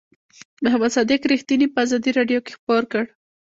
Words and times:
محمد 0.63 0.91
صادق 0.95 1.21
رښتیني 1.31 1.67
په 1.73 1.77
آزادۍ 1.85 2.11
رادیو 2.17 2.43
کې 2.45 2.55
خپور 2.57 2.83
کړ. 2.91 3.03